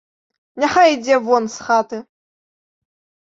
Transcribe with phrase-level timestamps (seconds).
[0.61, 1.99] Няхай ідзе вон з хаты!